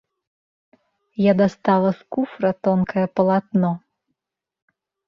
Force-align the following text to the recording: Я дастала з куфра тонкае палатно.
Я 1.25 1.33
дастала 1.43 1.91
з 1.99 2.17
куфра 2.17 2.51
тонкае 2.69 3.07
палатно. 3.21 3.71